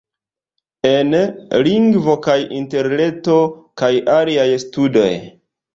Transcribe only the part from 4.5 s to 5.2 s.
studoj.